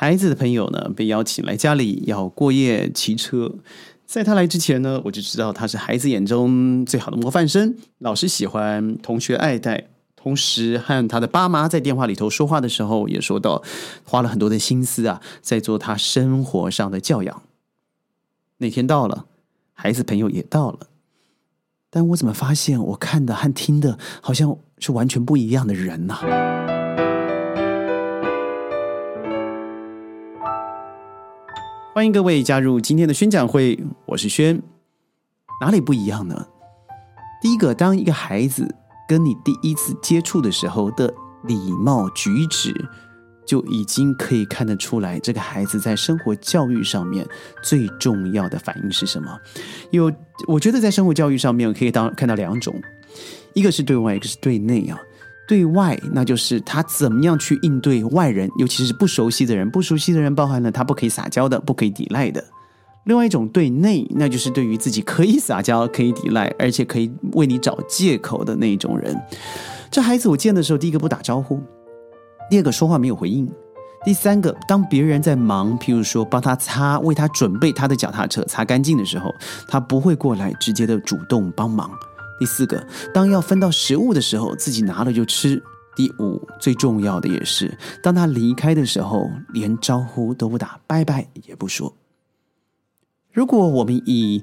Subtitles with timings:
[0.00, 3.56] 孩子的朋友呢被邀请来家里要过夜骑车，
[4.06, 13.62] 在他来之前呢，我就知道他是孩子眼中最好的模范生，老师喜欢，同学爱戴，同时和他的爸妈在电话里头说话的时候也说到，
[14.02, 17.42] 花了很多的心思啊，在做他生活上的教养。
[18.56, 19.26] 那天到了，
[19.74, 20.78] 孩子朋友也到了，
[21.90, 26.16] 但我怎么发现我看的和听的好像是完全不一样的人呢？
[32.00, 34.62] 欢迎各位加入今天的宣讲会，我是轩。
[35.60, 36.46] 哪里不一样呢？
[37.42, 38.74] 第一个，当一个孩子
[39.06, 41.12] 跟你第一次接触的时候的
[41.44, 42.74] 礼貌举止，
[43.44, 47.28] 就已经可以看得出来，这个孩子在生活教育上面
[47.62, 49.38] 最重要的反应是什么。
[49.90, 50.10] 有，
[50.48, 52.80] 我觉得在生活教育上面可以当看到两种，
[53.52, 54.98] 一个是对外，一个是对内啊。
[55.50, 59.68] 对外，那就是他怎么样去应对外人，尤其是不熟悉的人。
[59.68, 62.44] 不熟悉的人包含了他不可以撒娇的，不可以抵赖的。
[63.02, 69.20] 另外一种对内，那就是对于自己可以撒娇、可以抵赖，而且可以为你找借口的那种人。
[69.90, 71.60] 这孩子我见的时候，第一个不打招呼，
[72.48, 73.50] 第二个说话没有回应，
[74.04, 79.34] 第三个当别人在忙，譬如说帮他擦、为他准备他的脚踏车擦干净的时候，
[79.66, 81.90] 他不会过来直接的主动帮忙。
[82.40, 85.62] 第四个，当要分到食物的时候，自己拿了就吃。
[85.94, 91.94] 第五，最重要的也是，当他离开的时候，连招呼都不打，拜拜也不说。
[93.32, 94.42] 如果我们以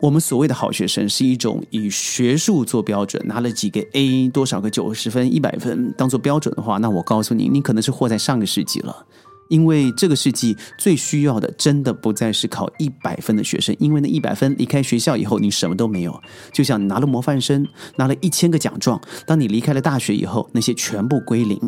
[0.00, 9.06] 我们所谓的好学生是一种以学术做标准，拿了几个 A，多少个九十分、一百分当做标准的话，那我告诉你，你可能是活在上个世纪了。
[9.48, 16.22] 因为这个世纪最需要的，真的不再是考一百分的学生，因为那一百分离开学校以后，你什么都没有。
[16.52, 21.58] 就像拿了模范生，拿了一千个奖状，当你离开了大学以后，那些全部归零。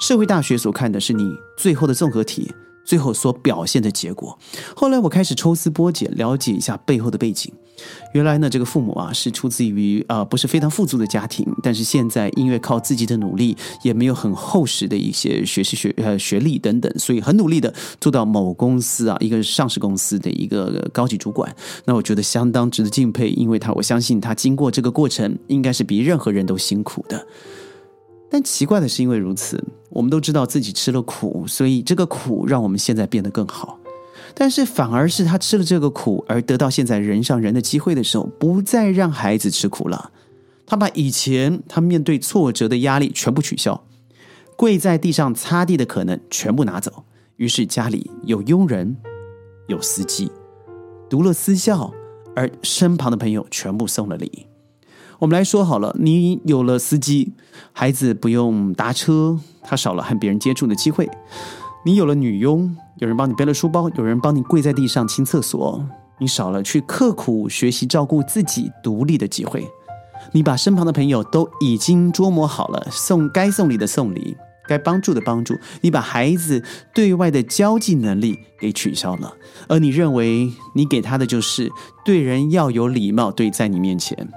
[0.00, 2.52] 社会大学所看的是你最后的综合体。
[2.84, 4.38] 最后所表现的结果。
[4.74, 7.52] 后来我开始抽丝剥茧，了解一下背后的背景。
[8.14, 21.54] 原来呢，这个父母啊是出自于啊不是非常富足的家庭，但是现在因为靠自己的努力，也没有很厚实的一些学习学呃学历等等，所以很努力的做到某公司啊一个上市公司的一个高级主管。
[21.84, 27.26] 那我觉得相当值得敬佩，因为他我相信他经过这个过程，应该是比任何人都辛苦的。
[28.30, 33.78] 但奇怪的是，因为如此，我们都知道自己吃了苦，所以这个苦让我们现在变得更好。
[34.34, 40.10] 但是反而是他吃了这个苦，而得到现在人上人的机会的时候，不再让孩子吃苦了。
[40.66, 43.84] 他把以前他面对挫折的压力全部取消，
[44.56, 47.04] 跪在地上擦地的可能全部拿走。
[47.36, 48.96] 于是家里有佣人，
[49.68, 50.30] 有司机，
[51.08, 51.92] 读了私校，
[52.34, 54.46] 而身旁的朋友全部送了礼。
[55.20, 57.32] 我们来说好了，你有了司机，
[57.72, 61.06] 孩子不用搭车，他少了和别人接触的机会；
[61.88, 65.82] 你有了女佣，有人帮你背了书包，有人帮你跪在地上清厕所，
[66.18, 69.62] 你少了去刻苦学习照顾自己独立的机会；
[70.32, 76.62] 你把身旁的朋友都已经捉摸好了，送该送礼的送礼，该帮助的帮助；你把孩子
[76.92, 79.32] 对外的交际能力给取消了，
[79.66, 81.72] 而你认为你给他的就是
[82.04, 84.28] 对人要有礼貌，对在你面前。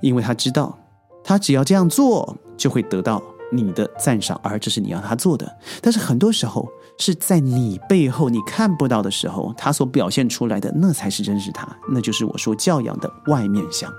[0.00, 0.78] 因为他知道，
[1.22, 5.50] 他只要这样做，就会得到你的赞赏，而这是你要他做的。
[5.80, 13.92] 但是很多时候是在你背后你看不到的时候，他所表现出来的那才是真实他，那就是我说教养的外面相。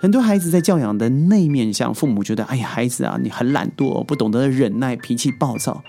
[0.00, 5.82] 很多孩子在教养的内面相，父母觉得，哎呀，孩子啊，你很懒惰，不懂得忍耐，脾气暴躁。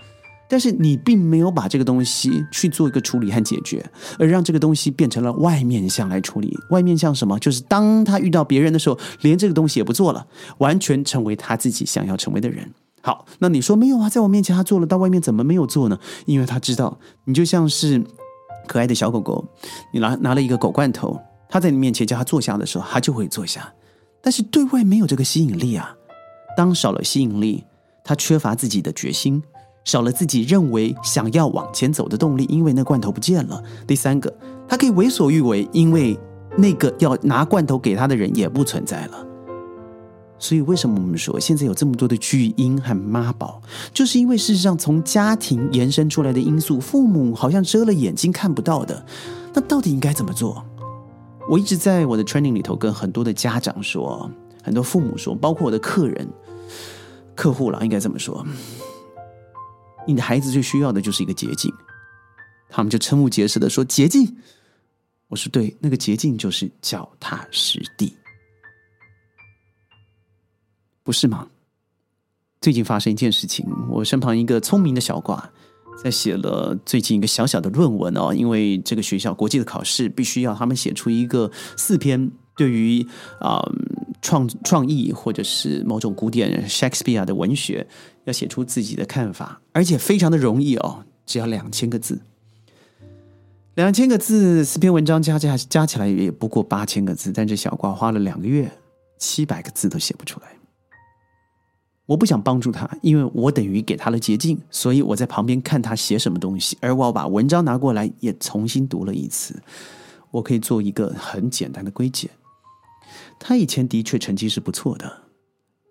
[0.47, 3.83] 但是你并没有把这个东西去做一个处理和解决，
[4.19, 6.55] 而让这个东西变成了外面向来处理。
[6.69, 7.39] 外面向什么？
[7.39, 10.27] 就是当他遇到别人的时候，连这个东西也不做了，
[10.59, 12.71] 完全成为他自己想要成为的人。
[13.01, 14.09] 好，那你说没有啊？
[14.09, 15.99] 在我面前他做了，到外面怎么没有做呢？
[16.25, 18.03] 因为他知道，你就像是
[18.67, 19.45] 可爱的小狗狗，
[19.91, 21.19] 你拿拿了一个狗罐头，
[21.49, 23.73] 他在你面前叫他坐下的时候，他就会坐下。
[24.21, 25.95] 但是对外没有这个吸引力啊。
[26.57, 27.63] 当少了吸引力，
[28.03, 29.43] 他缺乏自己的决心。
[29.85, 33.63] 少了自己认为想要往前走的动力，因为那罐头不见了。
[33.87, 34.33] 第三个，
[34.67, 36.19] 他可以为所欲为，因为
[36.57, 39.25] 那个要拿罐头给他的人也不存在了。
[40.37, 43.61] 所以，为什么我们说现在有这么多的巨婴和妈宝，
[43.93, 49.05] 就是因为事实上从家庭延伸出来的因素，父母好像遮了眼睛看不到的。
[49.53, 50.61] 那到底应该怎么做？
[51.47, 54.29] 我一直在我的 training 里头跟很多的家长说，
[54.61, 56.27] 很多父母说，包括我的客人、
[57.33, 58.45] 客户了，应该这么说。
[60.07, 61.73] 你的孩子最需要的就是一个捷径，
[62.69, 64.37] 他们就瞠目结舌的说：“捷径。”
[65.27, 68.15] 我说：“对，那个捷径就是脚踏实地，
[71.03, 71.47] 不是吗？”
[72.61, 75.51] 最近发生一件事情，我身旁一个聪明的小瓜
[76.03, 83.05] 在写了最近一个小小的论文哦，因为这个学校国际的考试必须要他们写出一个四篇对于
[83.39, 83.61] 啊
[84.25, 87.85] 创创意或者是某种古典 Shakespeare 的文学
[88.23, 92.19] 要写出自己的看法，而且非常的容易哦，只要两千个字。
[93.75, 98.71] 两千个字，四篇文章加加加起来也不过八千个字，但这小瓜花了两个月，
[99.19, 100.47] 七百个字都写不出来。
[102.07, 109.61] 我不想帮助他，因为我等于给他了捷径，所以我在旁边看他写什么东西，而我把文章拿过来也重新读了一次。
[110.31, 112.27] 我可以做一个很简单的归结：
[113.39, 115.21] 他以前的确成绩是不错的，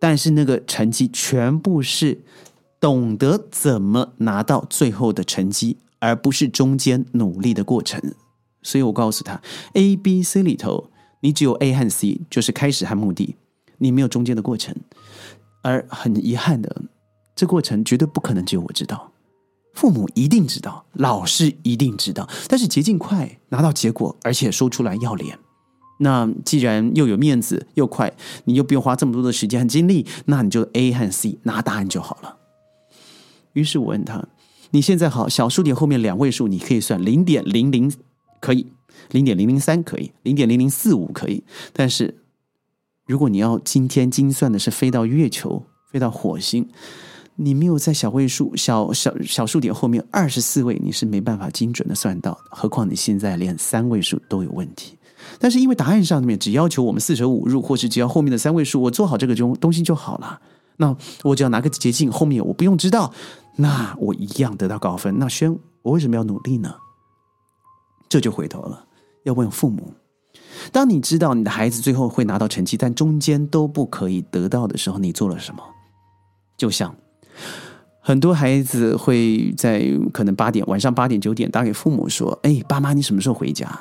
[0.01, 2.23] 但是那个成绩全部是
[2.81, 5.79] 懂得怎么拿到最后的成绩。
[6.01, 7.99] 而不是中间努力的过程，
[8.61, 9.41] 所以我告诉他
[9.73, 10.91] ，A、B、C 里头，
[11.21, 13.37] 你只有 A 和 C，就是开始和目的，
[13.79, 14.77] 你没有中间的过程。
[15.63, 16.83] 而很遗憾的，
[17.35, 19.13] 这过程绝对不可能只有我知道，
[19.73, 25.39] 父母一定知道，老师一定知道，但是捷径快，拿到结果，而且说出来要脸。
[26.05, 28.13] 那既然又有面子又快，
[28.45, 32.37] 你又不用花这么多的时间和精力，那你就 A 和 C 拿答案就好了。
[33.55, 34.29] 于是我问他。
[34.71, 37.93] 你现在好，小数点后面两位数你可以算零点零零，
[38.41, 38.67] 可以
[39.13, 42.17] 零点零零三可以零点零零四五可以，但是
[43.07, 46.69] 如果你要今天精算的是飞到月球、飞到火星，
[47.37, 52.37] 你没有在小位数小小小数点后面二十四位，你是没办法精准的算到。
[52.51, 54.99] 何况你现在连三位数都有问题，
[55.39, 60.41] 但是因为答案上面只要求我们四舍五入，或是只要后面的三位数，我做好这个东东西就好了。
[60.77, 63.13] 那我只要拿个捷径，后面我不用知道，
[63.57, 65.19] 那我一样得到高分。
[65.19, 66.75] 那轩，我为什么要努力呢？
[68.09, 68.85] 这就回头了，
[69.25, 69.95] 要问父母：
[70.73, 75.63] 当你知道你的孩子最后会拿到成绩，但中间都不可以得到的时候，你做了什么？
[76.57, 76.95] 就像
[78.01, 83.79] 很多孩子会在可能八点晚上八点九点打给父母说：“哎，爸妈，你什么时候回家？”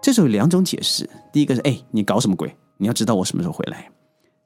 [0.00, 2.54] 这时候有两种解释：第一个是：“哎，你搞什么鬼？
[2.76, 3.90] 你要知道我什么时候回来。”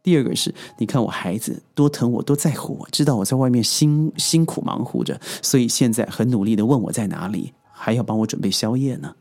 [0.03, 9.15] 第二个是，你看我孩子多疼我，多在乎我，知道我在外面辛辛苦忙活着，所以现在很努力的问我在哪里，还要帮我准备宵夜呢。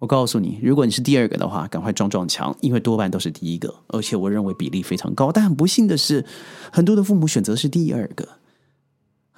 [0.00, 5.30] 我告诉你，如果你是第二个的话，赶快撞撞墙，因为多半都是第一个，而且我认为比例非常高。
[5.30, 6.24] 但很不幸的是，
[6.72, 8.28] 很多的父母选择是第二个。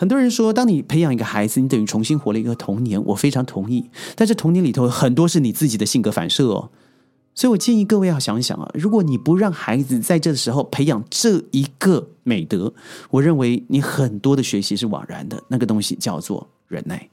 [0.01, 3.05] 很多人说，当你培养一个孩子，你等于重新活了一个童年。
[3.05, 6.71] 我非常同意，但是童年里头很多是你自己的性格反射哦。
[7.35, 12.73] 所以我建议各位要想一想啊，如果你不让孩子在这时候培养这一个美德，
[13.11, 15.43] 我认为你很多的学习是枉然的。
[15.49, 17.11] 那个东西叫做忍耐。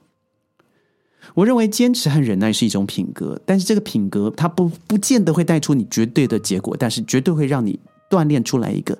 [1.33, 7.77] 我认为坚持和忍耐是一种品格，但是这个品格它不不见得会带出你绝对的结果，但是绝对会让你
[8.09, 8.97] 锻炼出来一个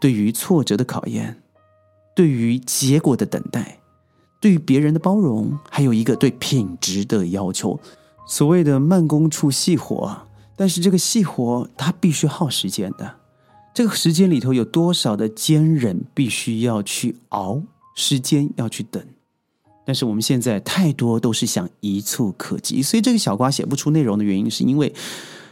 [0.00, 1.42] 对于挫折的考验，
[2.16, 3.78] 对于结果的等待，
[4.40, 7.78] 对于别人的包容，还有一个对品质的要求。
[8.26, 10.18] 所谓的慢工出细活。
[10.58, 13.16] 但是这个细活它必须耗时间的，
[13.74, 17.60] 这个时间里头有多少的坚忍必须要去熬，
[17.94, 19.04] 时间要去等。
[19.84, 24.94] 但是我们现在太多都是想一蹴可及，所以这个小瓜写不出内容的原因，是因为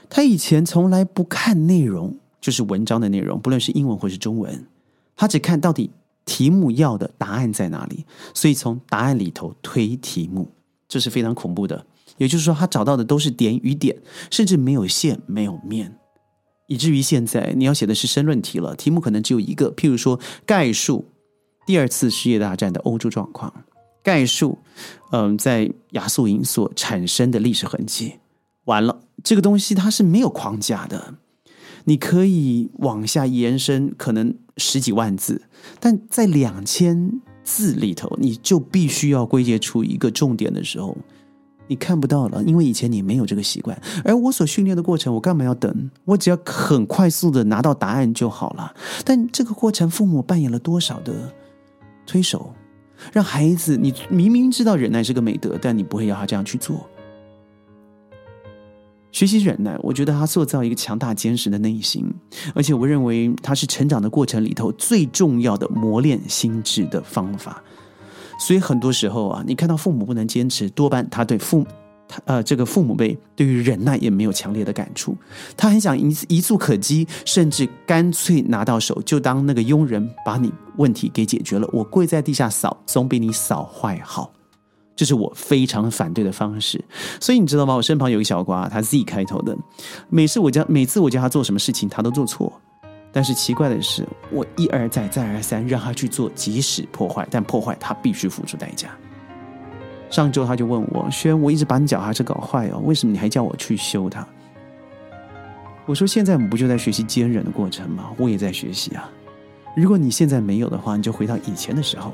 [0.08, 4.66] 他以前从来不看内容，就是文章的内容，不论是英文或是中文，
[5.14, 5.90] 他只看到底
[6.24, 10.50] 题目要的答案在哪里，所以从答案里头推题目，
[10.88, 11.86] 这是非常恐怖的。
[12.16, 15.96] 也就是说，他找到的都是点与点，甚至没有线、没有面，
[16.68, 21.04] 以至于现在你要写的是申论题了，题目可能只有一个，譬如说概述
[21.66, 23.52] 第二次世界大战的欧洲状况，
[24.02, 24.58] 概述
[25.10, 28.14] 嗯在亚速营所产生的历史痕迹。
[28.66, 31.14] 完了，这个东西它是没有框架的，
[31.84, 35.42] 你可以往下延伸，可能十几万字，
[35.80, 40.96] 但在两千字里头，你就必须要归结出一个重点的时候。
[41.66, 43.80] 你看不到了，因为以前你没有这个习惯。
[44.04, 45.90] 而我所训练的过程，我干嘛要等？
[46.04, 48.74] 我只要很快速的拿到答案就好了。
[49.02, 51.32] 但这个过程，父母扮演了多少的
[52.06, 52.52] 推手，
[53.14, 56.86] 让孩子，你明明知道忍耐是个美德，但你不会要他这样去做。
[59.14, 62.04] 学习忍耐，我觉得他塑造一个强大坚实的内心，
[62.52, 67.62] 而且我认为它是成长的过程里头最重要的磨练心智的方法。
[68.40, 71.64] 所以很多时候啊，你看到父母不能坚持，多半他对父
[72.08, 75.16] 他呃这个父母辈对于忍耐也没有强烈的感触，
[75.56, 84.32] 他很想一一触可及，甚至干脆拿到手就当那个佣人把你问题给解决了，我跪在地下扫总比你扫坏好，
[84.96, 86.82] 这是我非常反对的方式。
[87.20, 87.74] 所以你知道吗？
[87.74, 89.56] 我身旁有一个小瓜，他 Z 开头的，
[90.08, 92.52] 每次我叫每次我叫他做什么事情，他都做错。
[93.12, 98.88] 但是奇怪的是，我一而再再而三让他去做即使破坏，但破坏他必须付出代价。
[100.10, 104.26] 上周他就问我：“轩，我一直把你脚踏车搞坏哦，为什么你还叫我去修它？”
[105.86, 108.10] 我说：“现在我们不就在学习坚忍的过程吗？
[108.16, 109.10] 我也在学习啊。
[109.76, 112.12] 如果你现在没有的话，你就回到以前的时候，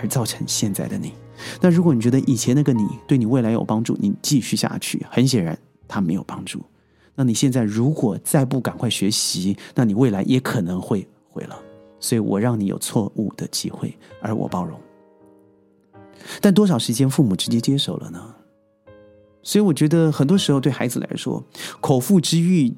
[0.00, 1.12] 而造成现在的你。
[1.60, 6.62] 那如果你觉得以前那个你对你未来有帮助，你继续下去，很显然他没有帮助。
[7.14, 11.56] 那你现在如果再不赶快学习，那你未来也可能会毁了。
[11.98, 14.80] 所以我让你有错误的机会，而我包容。
[16.40, 18.34] 但多少时间父母直接接手了呢？
[19.42, 21.44] 所以我觉得很多时候对孩子来说，
[21.80, 22.74] 口腹之欲。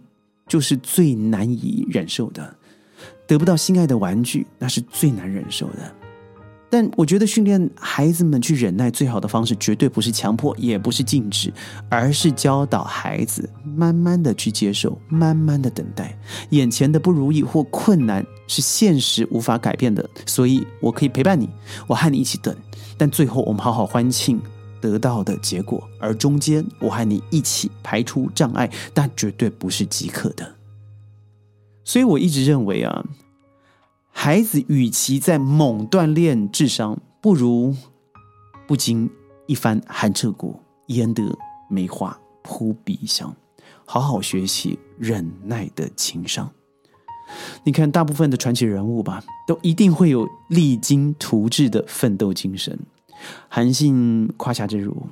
[0.48, 2.54] 就是最难以忍受的，
[3.26, 5.94] 得不到心爱的玩具，那是最难忍受的。
[6.72, 11.52] 但我觉得训练孩子们去忍耐最好的方式，绝对不是强迫，也不是禁止，
[11.90, 16.18] 而是教导孩子慢慢的去接受，慢慢的等待。
[16.48, 21.46] 眼前的不如意或困难是现实无法改变的，所以我可以陪伴你，
[21.86, 22.56] 我和你一起等。
[22.96, 24.40] 但最后我们好好欢庆。
[24.80, 30.56] 得到的结果，而中间我和你一起排除障碍，但绝对不是即可的。
[31.84, 33.04] 所以我一直认为啊，
[34.12, 37.75] 孩子与其在猛锻炼智商，不如
[38.69, 39.11] 不经
[39.47, 41.37] 一番寒彻骨，焉得
[41.69, 43.35] 梅花扑鼻香，
[43.85, 46.49] 好好学习忍耐的情商。
[47.64, 52.78] 你看，大部分的传奇人物吧，都一定会有励精图治的奋斗精神。
[53.49, 55.07] 韩信胯下之辱，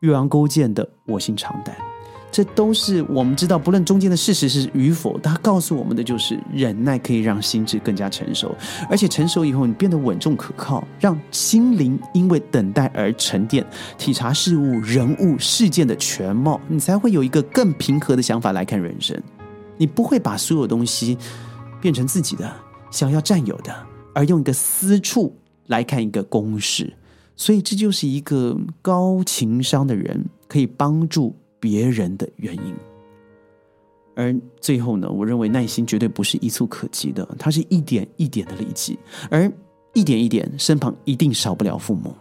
[0.00, 1.76] 岳阳勾践的卧薪尝胆，
[2.30, 8.54] 这都是我们知道，不论中间的事实是与否，他告诉我们的就是忍耐可以让心智更加成熟，
[8.88, 13.66] 而且成熟以后，你变得稳重可靠，让心灵因为等待而沉淀，
[13.96, 19.20] 体察事物、人物、事件的全貌，你才会有一个更平和的想法来看人生。
[19.78, 21.16] 你不会把所有东西
[21.80, 22.52] 变成自己的，
[22.90, 23.74] 想要占有的，
[24.12, 25.34] 而用一个私处
[25.68, 26.92] 来看一个公式。
[27.36, 32.74] 所以这就是一个高情商的人可以帮助别人的原因。
[34.14, 38.98] 而最后呢，我认为耐心绝对不是一蹴可及的，它是一点一点的累积，
[39.30, 39.50] 而
[39.94, 42.14] 一点一点，身旁一定少不了父母。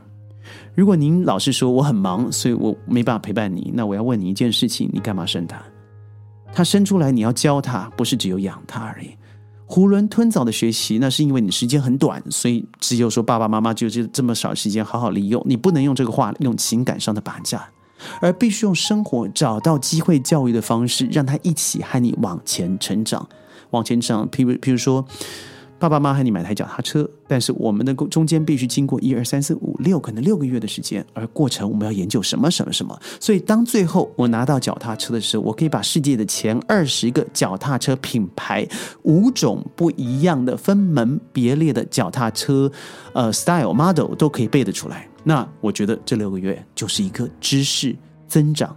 [0.75, 5.61] 如果您老是说我很忙，所以我没办法陪伴你，那我要问你一件事情：你干嘛生他？
[6.53, 9.09] 他生出来你要教他，不是只有养他而已。
[9.67, 15.43] 囫囵吞枣的学习，那是因为你时间很短，所以只有说爸爸妈妈就这这么少时间好好利用。
[15.45, 17.67] 你不能用这个话用情感上的绑架，
[18.21, 23.27] 而必须用生活找到机会教育的方式，让他一起和你往前成长，
[23.71, 24.29] 往前长。
[24.29, 25.05] 譬如譬如说。
[25.79, 32.99] 爸爸妈妈和你买台脚踏车，但是我们的中间必须经过一二三四五六，可能六个月的时间，而过程我们要研究什么什么什么。
[33.19, 38.67] 所以当最后我拿到脚踏车的时候，我可以把世界的前二十个脚踏车品牌、
[39.03, 42.71] 五种不一样的分门别类的脚踏车，
[43.13, 45.07] 呃，style model 都可以背得出来。
[45.23, 47.95] 那我觉得这六个月就是一个知识
[48.27, 48.75] 增长，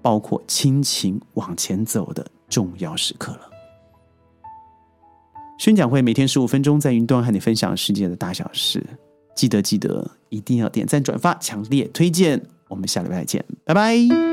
[0.00, 3.49] 包括亲情往前走的重要时刻了。
[5.60, 8.82] 宣讲会每天十五分钟，在云端和你分享世界的大小事。
[9.36, 12.40] 记得记得，一定要点赞转发，强烈推荐。
[12.66, 14.29] 我们下礼拜见，拜拜。